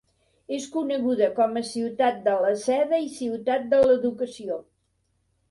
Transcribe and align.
És 0.55 0.63
coneguda 0.77 1.27
com 1.39 1.59
a 1.61 1.63
Ciutat 1.71 2.17
de 2.29 2.33
la 2.47 2.55
Seda 2.63 3.01
i 3.09 3.13
Ciutat 3.19 3.69
de 3.75 3.83
l'Educació. 3.85 4.59